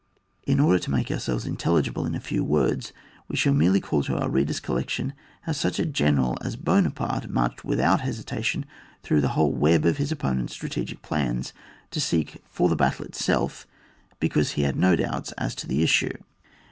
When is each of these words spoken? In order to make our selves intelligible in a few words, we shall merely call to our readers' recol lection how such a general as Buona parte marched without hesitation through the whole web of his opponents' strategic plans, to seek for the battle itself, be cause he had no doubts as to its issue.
In 0.47 0.59
order 0.59 0.79
to 0.79 0.89
make 0.89 1.11
our 1.11 1.19
selves 1.19 1.45
intelligible 1.45 2.07
in 2.07 2.15
a 2.15 2.19
few 2.19 2.43
words, 2.43 2.91
we 3.27 3.35
shall 3.35 3.53
merely 3.53 3.79
call 3.79 4.01
to 4.05 4.17
our 4.17 4.31
readers' 4.31 4.59
recol 4.59 4.77
lection 4.77 5.13
how 5.41 5.51
such 5.51 5.77
a 5.77 5.85
general 5.85 6.39
as 6.41 6.55
Buona 6.55 6.89
parte 6.89 7.27
marched 7.29 7.63
without 7.63 8.01
hesitation 8.01 8.65
through 9.03 9.21
the 9.21 9.37
whole 9.37 9.53
web 9.53 9.85
of 9.85 9.97
his 9.97 10.11
opponents' 10.11 10.53
strategic 10.53 11.03
plans, 11.03 11.53
to 11.91 12.01
seek 12.01 12.41
for 12.49 12.67
the 12.67 12.75
battle 12.75 13.05
itself, 13.05 13.67
be 14.19 14.27
cause 14.29 14.53
he 14.53 14.63
had 14.63 14.75
no 14.75 14.95
doubts 14.95 15.33
as 15.33 15.53
to 15.53 15.67
its 15.67 15.83
issue. 15.83 16.17